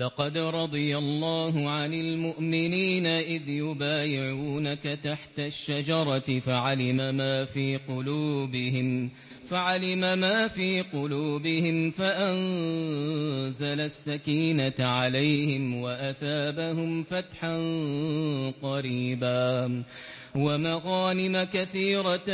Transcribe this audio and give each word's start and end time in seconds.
لقد 0.00 0.36
رضي 0.38 0.98
الله 0.98 1.70
عن 1.70 1.94
المؤمنين 1.94 3.06
إذ 3.06 3.48
يبايعونك 3.48 4.82
تحت 4.82 5.38
الشجرة 5.38 6.40
فعلم 6.40 7.14
ما 7.16 7.44
في 7.44 7.76
قلوبهم 7.88 9.10
فعلم 9.48 9.98
ما 10.18 10.48
في 10.48 10.80
قلوبهم 10.80 11.90
فأنزل 11.90 13.80
السكينة 13.80 14.74
عليهم 14.80 15.74
وأثابهم 15.76 17.02
فتحا 17.02 17.56
قريبا 18.62 19.82
ومغانم 20.36 21.44
كثيرة 21.44 22.30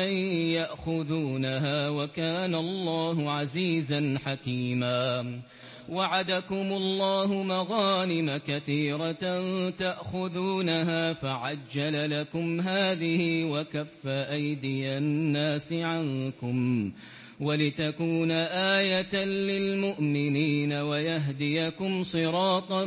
يأخذونها 0.57 1.89
وكان 1.89 2.55
الله 2.55 3.33
عزيزا 3.33 4.19
حكيما 4.25 5.41
وعدكم 5.89 6.73
الله 6.73 7.43
مغانم 7.43 8.37
كثيرة 8.47 9.41
تأخذونها 9.71 11.13
فعجل 11.13 12.21
لكم 12.21 12.61
هذه 12.61 13.45
وكف 13.45 14.07
أيدي 14.07 14.97
الناس 14.99 15.73
عنكم 15.73 16.93
ولتكون 17.41 18.31
آية 18.31 19.25
للمؤمنين 19.25 20.73
ويهديكم 20.73 22.03
صراطا 22.03 22.85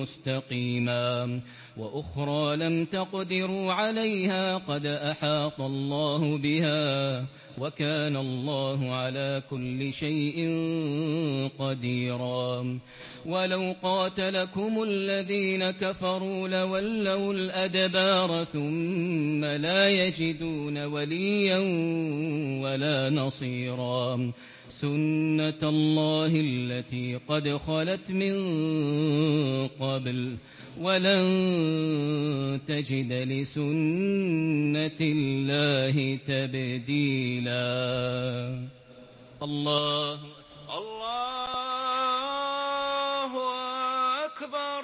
مستقيما 0.00 1.40
وأخرى 1.76 2.56
لم 2.56 2.84
تقدروا 2.84 3.72
عليها 3.72 4.56
قد 4.56 4.86
أحاط 4.86 5.60
الله 5.60 6.38
بها 6.38 7.26
وكان 7.58 8.16
الله 8.16 8.90
على 8.92 9.42
كل 9.50 9.92
شيء 9.92 10.38
قديرا 11.58 12.78
ولو 13.26 13.74
قاتلكم 13.82 14.82
الذين 14.82 15.70
كفروا 15.70 16.48
لولوا 16.48 17.32
الأدبار 17.32 18.44
ثم 18.44 19.44
لا 19.44 19.88
يجدون 19.88 20.78
وليا 20.84 21.58
ولا 22.62 23.10
نصيرا 23.10 23.59
خيرا 23.60 24.32
سنة 24.68 25.58
الله 25.62 26.30
التي 26.34 27.20
قد 27.28 27.56
خلت 27.56 28.12
من 28.12 28.32
قبل 29.80 30.36
ولن 30.80 32.58
تجد 32.66 33.12
لسنة 33.12 33.70
الله 35.00 36.16
تبديلا 36.26 37.70
الله 39.44 40.14
الله 40.78 43.30
أكبر 44.26 44.80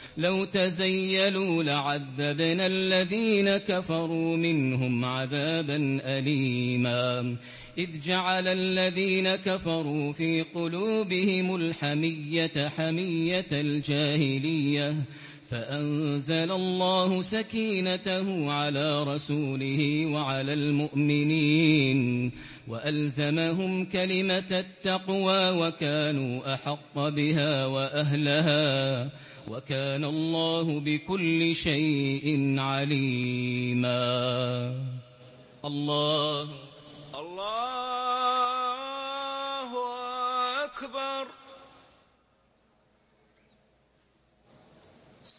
لو 0.17 0.45
تزيلوا 0.45 1.63
لعذبنا 1.63 2.67
الذين 2.67 3.57
كفروا 3.57 4.37
منهم 4.37 5.05
عذابا 5.05 5.99
أليما 6.17 7.35
إذ 7.77 7.99
جعل 7.99 8.47
الذين 8.47 9.35
كفروا 9.35 10.13
في 10.13 10.41
قلوبهم 10.41 11.55
الحمية 11.55 12.69
حمية 12.77 13.45
الجاهلية 13.51 14.93
فأنزل 15.51 16.51
الله 16.51 17.21
سكينته 17.21 18.51
على 18.51 19.03
رسوله 19.03 20.05
وعلى 20.05 20.53
المؤمنين 20.53 22.31
وألزمهم 22.67 23.85
كلمة 23.85 24.47
التقوى 24.59 25.49
وكانوا 25.49 26.53
أحق 26.53 26.95
بها 26.95 27.65
وأهلها 27.65 29.09
وكان 29.47 30.05
الله 30.05 30.79
بكل 30.79 31.55
شيء 31.55 32.55
عليما 32.59 34.03
الله 35.65 36.47
الله 37.19 38.50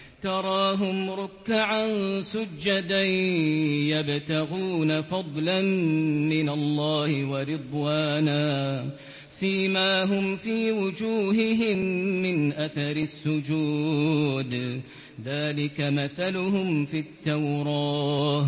تراهم 0.21 1.09
ركعا 1.11 2.21
سجدا 2.21 3.03
يبتغون 3.91 5.01
فضلا 5.01 5.61
من 6.33 6.49
الله 6.49 7.25
ورضوانا 7.29 8.85
سيماهم 9.29 10.35
في 10.37 10.71
وجوههم 10.71 11.77
من 12.21 12.53
أثر 12.53 12.91
السجود 12.91 14.81
ذلك 15.25 15.75
مثلهم 15.81 16.85
في 16.85 16.99
التوراه 16.99 18.47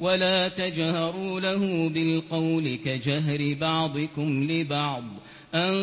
ولا 0.00 0.48
تجهروا 0.48 1.40
له 1.40 1.88
بالقول 1.88 2.76
كجهر 2.84 3.54
بعضكم 3.60 4.44
لبعض 4.50 5.02
أن 5.54 5.74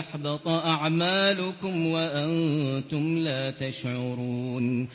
تحبط 0.00 0.48
أعمالكم 0.48 1.74
وأنتم 1.86 3.18
لا 3.18 3.50
تشعرون 3.50 4.88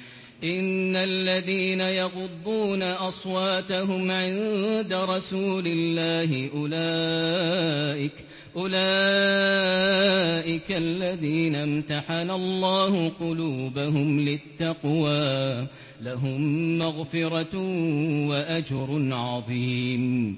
إن 0.43 0.95
الذين 0.95 1.81
يغضون 1.81 2.83
أصواتهم 2.83 4.12
عند 4.12 4.93
رسول 4.93 5.63
الله 5.67 6.50
أولئك 6.55 8.13
أولئك 8.55 10.71
الذين 10.71 11.55
امتحن 11.55 12.31
الله 12.31 13.09
قلوبهم 13.09 14.19
للتقوى 14.19 15.67
لهم 16.01 16.41
مغفرة 16.77 17.57
وأجر 18.27 19.07
عظيم 19.13 20.38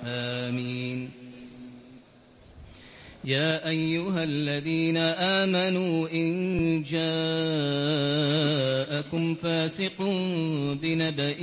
آمين 0.05 1.09
يا 3.25 3.69
أيها 3.69 4.23
الذين 4.23 4.97
آمنوا 4.97 6.09
إن 6.13 6.83
جاءكم 6.83 9.35
فاسق 9.35 10.01
بنبأ 10.81 11.35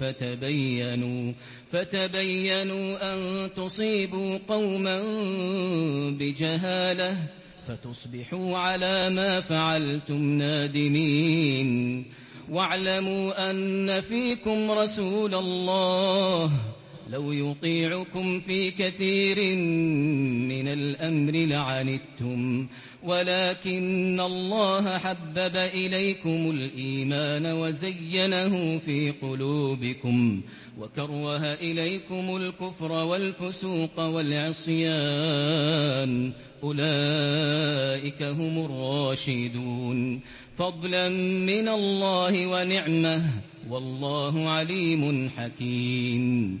فتبينوا 0.00 1.32
فتبينوا 1.72 3.14
أن 3.14 3.50
تصيبوا 3.54 4.38
قوما 4.48 5.00
بجهاله 6.18 7.24
فتصبحوا 7.68 8.58
على 8.58 9.10
ما 9.10 9.40
فعلتم 9.40 10.14
نادمين 10.22 12.04
واعلموا 12.50 13.50
أن 13.50 14.00
فيكم 14.00 14.70
رسول 14.70 15.34
الله 15.34 16.50
لو 17.10 17.32
يطيعكم 17.32 18.40
في 18.40 18.70
كثير 18.70 19.56
من 20.48 20.68
الأمر 20.68 21.32
لعنتم 21.32 22.66
ولكن 23.02 24.20
الله 24.20 24.98
حبب 24.98 25.56
إليكم 25.56 26.50
الإيمان 26.50 27.46
وزينه 27.52 28.78
في 28.78 29.10
قلوبكم 29.10 30.40
وكره 30.78 31.38
إليكم 31.54 32.36
الكفر 32.36 32.92
والفسوق 32.92 34.00
والعصيان 34.04 36.32
أولئك 36.62 38.22
هم 38.22 38.64
الراشدون 38.64 40.20
فضلا 40.56 41.08
من 41.46 41.68
الله 41.68 42.46
ونعمه 42.46 43.30
والله 43.70 44.48
عليم 44.50 45.30
حكيم 45.36 46.60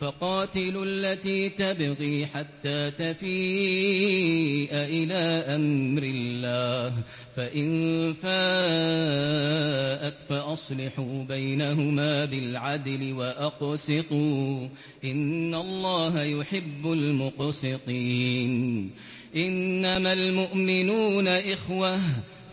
فقاتلوا 0.00 0.84
التي 0.84 1.48
تبغي 1.48 2.26
حتى 2.26 2.90
تفيء 2.90 4.68
إلى 4.72 5.18
أمر 5.54 6.02
الله 6.02 6.92
فإن 7.36 7.98
فاءت 8.12 10.20
فأصلحوا 10.20 11.24
بينهما 11.24 12.24
بالعدل 12.24 13.12
وأقسطوا 13.12 14.68
إن 15.04 15.54
الله 15.54 16.22
يحب 16.22 16.86
المقسطين 16.86 18.90
إنما 19.36 20.12
المؤمنون 20.12 21.28
إخوةً 21.28 21.98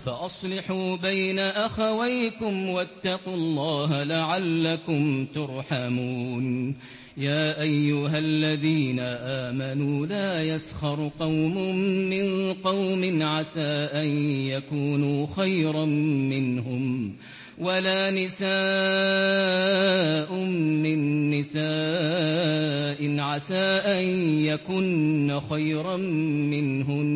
فأصلحوا 0.05 0.95
بين 0.95 1.39
أخويكم 1.39 2.69
واتقوا 2.69 3.35
الله 3.35 4.03
لعلكم 4.03 5.25
ترحمون 5.25 6.75
يا 7.17 7.61
أيها 7.61 8.17
الذين 8.19 8.99
آمنوا 9.49 10.05
لا 10.05 10.43
يسخر 10.43 11.11
قوم 11.19 11.57
من 12.09 12.53
قوم 12.53 13.23
عسى 13.23 13.89
أن 14.01 14.07
يكونوا 14.49 15.27
خيرا 15.35 15.85
منهم 16.29 17.13
ولا 17.57 18.11
نساء 18.11 20.33
من 20.83 21.29
نساء 21.31 22.99
عسى 23.19 23.69
أن 23.95 24.05
يكن 24.45 25.39
خيرا 25.49 25.95
منهن 26.51 27.15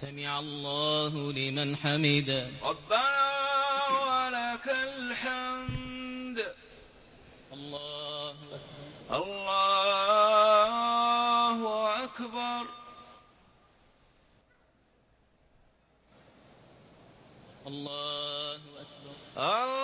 سمع 0.00 0.30
الله 0.38 1.32
لمن 1.32 1.76
حمده 1.76 2.50
ربنا 2.62 3.32
ولك 3.90 4.68
الحمد 4.88 6.38
الله 7.52 8.34
الله 9.10 12.04
أكبر 12.04 12.62
الله 17.66 18.54
أكبر 18.82 19.14
الله 19.48 19.83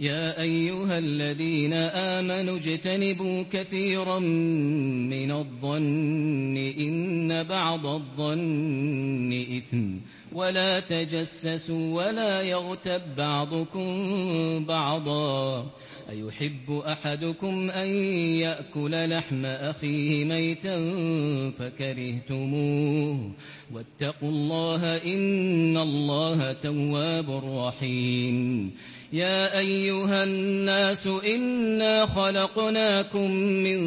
يا 0.00 0.40
ايها 0.42 0.98
الذين 0.98 1.72
امنوا 1.72 2.56
اجتنبوا 2.56 3.42
كثيرا 3.52 4.18
من 4.18 5.30
الظن 5.30 6.56
ان 6.56 7.42
بعض 7.42 7.86
الظن 7.86 9.32
اثم 9.58 9.84
ولا 10.32 10.80
تجسسوا 10.80 12.02
ولا 12.04 12.42
يغتب 12.42 13.00
بعضكم 13.16 13.88
بعضا 14.64 15.62
ايحب 16.10 16.70
احدكم 16.70 17.70
ان 17.70 17.86
ياكل 18.34 19.10
لحم 19.10 19.44
اخيه 19.46 20.24
ميتا 20.24 20.76
فكرهتموه 21.58 23.30
واتقوا 23.72 24.28
الله 24.30 24.96
ان 24.96 25.76
الله 25.78 26.52
تواب 26.52 27.30
رحيم 27.44 28.70
يا 29.12 29.58
أيها 29.58 30.24
الناس 30.24 31.06
إنا 31.06 32.06
خلقناكم 32.06 33.30
من 33.32 33.78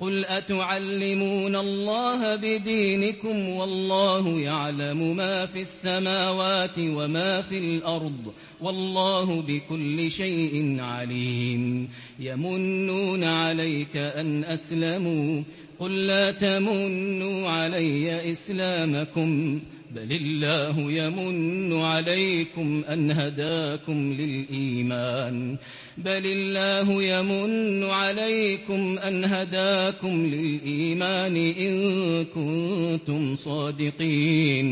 قل 0.00 0.24
أتعلمون 0.26 1.56
الله 1.56 2.36
بدينكم 2.36 3.48
والله 3.48 4.40
يعلم 4.40 5.16
ما 5.16 5.46
في 5.46 5.60
السماوات 5.62 6.78
وما 6.78 7.42
في 7.42 7.58
الأرض 7.58 8.32
والله 8.60 9.42
بكل 9.42 10.10
شيء 10.10 10.76
عليم 10.80 11.88
يمنون 12.20 13.24
عليك 13.24 13.96
أن 13.96 14.44
أسلموا 14.44 15.42
قل 15.78 16.06
لا 16.06 16.30
تمنوا 16.30 17.48
علي 17.48 18.30
إسلامكم 18.32 19.60
بل 19.96 20.12
الله 20.12 20.92
يمن 20.92 21.80
عليكم 21.80 22.84
أن 22.88 23.10
هداكم 23.10 24.12
للإيمان 24.12 25.56
بل 25.98 26.26
الله 26.26 27.02
يمن 27.02 27.84
عليكم 27.84 28.98
أن 28.98 29.24
هداكم 29.24 30.26
للإيمان 30.26 31.36
إن 31.36 31.78
كنتم 32.24 33.34
صادقين 33.36 34.66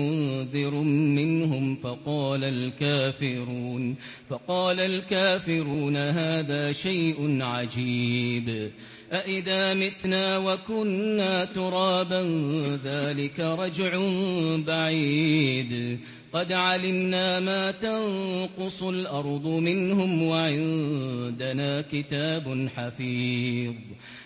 منذر 0.01 0.71
منهم 1.15 1.75
فقال 1.75 2.43
الكافرون 2.43 3.95
فقال 4.29 4.79
الكافرون 4.79 5.97
هذا 5.97 6.71
شيء 6.71 7.37
عجيب 7.43 8.71
أَإِذَا 9.11 9.73
مِتْنَا 9.73 10.37
وَكُنَّا 10.37 11.45
تُرَابًا 11.45 12.21
ذَلِكَ 12.83 13.39
رَجْعٌ 13.39 13.91
بَعِيدٌ 14.67 15.99
قد 16.33 16.53
علمنا 16.53 17.39
ما 17.39 17.71
تنقص 17.71 18.83
الأرض 18.83 19.47
منهم 19.47 20.23
وعندنا 20.23 21.81
كتاب 21.81 22.69
حفيظ 22.75 23.73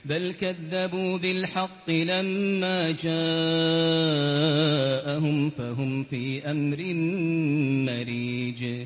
بل 0.06 0.34
كذبوا 0.42 1.18
بالحق 1.18 1.90
لما 1.90 2.92
جاءهم 2.92 5.50
فهم 5.50 6.04
في 6.04 6.52
أمر 6.52 6.84
مريج 7.92 8.86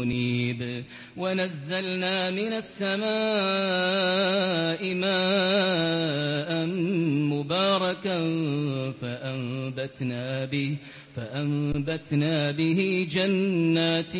منيب 0.00 0.84
ونزلنا 1.16 2.30
من 2.30 2.52
السماء 2.62 4.94
ماء 4.94 6.66
مباركا 7.36 8.18
فأنبتنا 9.00 10.44
به 10.44 10.76
فأنبتنا 11.16 12.50
به 12.50 13.06
جنات 13.10 14.16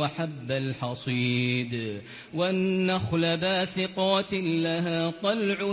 وحب 0.00 0.50
الحصيد 0.52 2.00
والنخل 2.34 3.36
باسقات 3.36 4.34
لها 4.34 5.10
طلع 5.22 5.72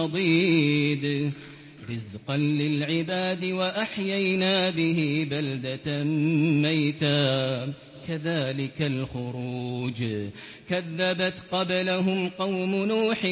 نضيد 0.00 1.32
رزقا 1.90 2.36
للعباد 2.36 3.44
وأحيينا 3.44 4.70
به 4.70 5.26
بلدة 5.30 6.02
ميتا 6.62 7.66
كذلك 8.06 8.82
الخروج 8.82 10.04
كذبت 10.68 11.42
قبلهم 11.52 12.28
قوم 12.28 12.74
نوح 12.74 13.24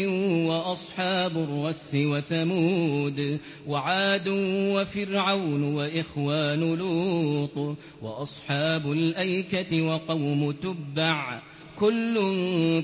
وأصحاب 0.48 1.38
الرس 1.38 1.92
وثمود 1.94 3.38
وعاد 3.66 4.28
وفرعون 4.72 5.62
وإخوان 5.62 6.74
لوط 6.76 7.76
وأصحاب 8.02 8.92
الأيكة 8.92 9.82
وقوم 9.82 10.50
تبع 10.52 11.40
كل 11.80 12.14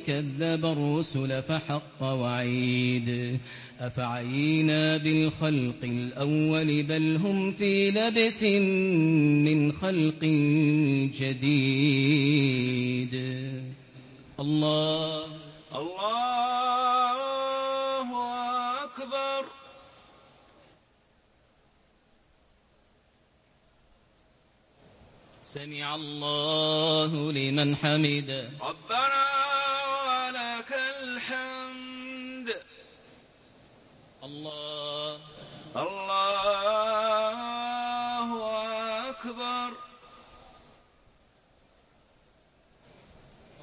كذب 0.06 0.64
الرسل 0.66 1.42
فحق 1.42 2.02
وعيد 2.02 3.38
أفعينا 3.80 4.96
بالخلق 4.96 5.82
الأول 5.84 6.82
بل 6.82 7.16
هم 7.16 7.50
في 7.50 7.90
لبس 7.90 8.42
من 9.50 9.72
خلق 9.72 10.20
جديد 11.20 13.14
الله 14.40 15.22
الله 15.74 16.83
سمع 25.54 25.94
الله 25.94 27.30
لمن 27.32 27.76
حمده 27.76 28.50
ربنا 28.60 29.26
ولك 30.06 30.78
الحمد 31.02 32.50
الله 34.24 35.18
الله 35.76 38.36
أكبر 39.10 39.70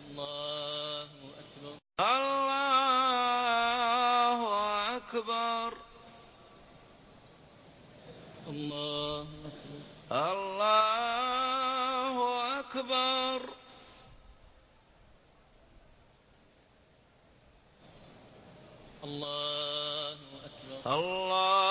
الله 0.01 1.11
أكبر 1.43 1.75
الله 2.01 4.41
أكبر 4.95 5.73
الله 8.49 9.25
أكبر 10.11 10.40
الله 19.11 20.15
أكبر 20.45 20.95
الله 20.99 21.70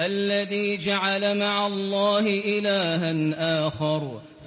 الذي 0.00 0.76
جعل 0.76 1.38
مع 1.38 1.66
الله 1.66 2.40
إلها 2.58 3.14
آخر 3.68 4.18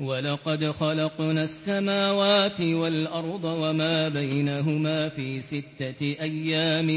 ولقد 0.00 0.64
خلقنا 0.70 1.42
السماوات 1.44 2.60
والأرض 2.60 3.44
وما 3.44 4.08
بينهما 4.08 5.08
في 5.08 5.40
ستة 5.40 5.96
أيام 6.20 6.90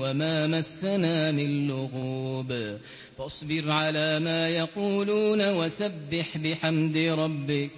وما 0.00 0.46
مسنا 0.46 1.32
من 1.32 1.66
لغوب 1.68 2.76
فاصبر 3.18 3.70
على 3.70 4.20
ما 4.20 4.48
يقولون 4.48 5.52
وسبح 5.54 6.38
بحمد 6.38 6.96
ربك 6.96 7.70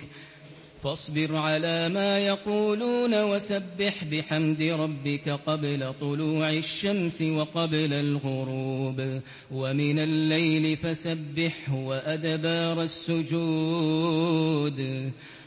فاصبر 0.82 1.36
على 1.36 1.88
ما 1.88 2.18
يقولون 2.18 3.22
وسبح 3.24 4.04
بحمد 4.04 4.62
ربك 4.62 5.28
قبل 5.28 5.94
طلوع 6.00 6.50
الشمس 6.50 7.22
وقبل 7.22 7.92
الغروب 7.92 9.20
ومن 9.52 9.98
الليل 9.98 10.76
فسبحه 10.76 11.74
وأدبار 11.74 12.82
السجود 12.82 15.12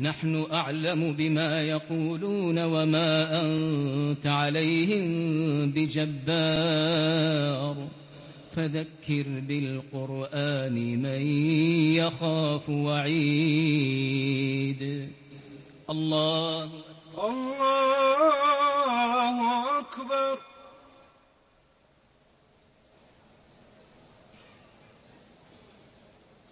نحن 0.00 0.46
أعلم 0.52 1.12
بما 1.12 1.62
يقولون 1.62 2.58
وما 2.64 3.40
أنت 3.44 4.26
عليهم 4.26 5.04
بجبار 5.70 7.88
فذكر 8.52 9.26
بالقرآن 9.48 10.72
من 11.02 11.20
يخاف 11.96 12.68
وعيد 12.68 15.10
الله 15.90 16.64
الله 17.24 19.42
أكبر 19.78 20.38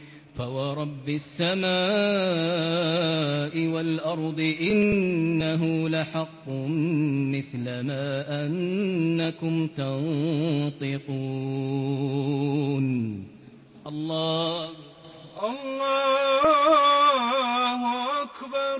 فورب 0.41 1.09
السماء 1.09 3.67
والأرض 3.67 4.55
إنه 4.61 5.89
لحق 5.89 6.47
مثل 7.37 7.63
ما 7.81 8.25
أنكم 8.45 9.67
تنطقون 9.67 10.77
الله 13.87 14.69
الله 15.43 17.81
أكبر 18.21 18.77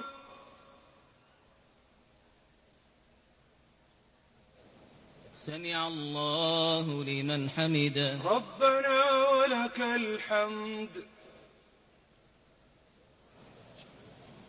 سمع 5.31 5.87
الله 5.87 7.03
لمن 7.03 7.49
حمده 7.49 8.19
ربنا 8.23 9.03
ولك 9.39 9.81
الحمد 9.95 10.87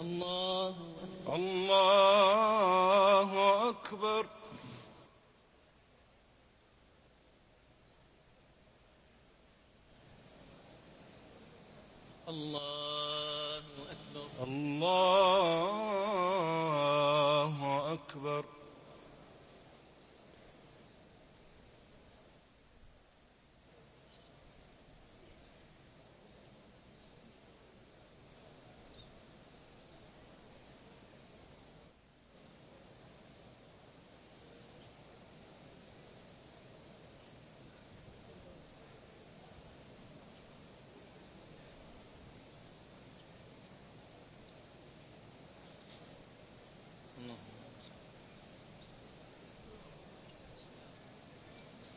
الله 0.00 0.74
أكبر 1.02 1.34
الله 1.34 3.70
أكبر 3.70 4.26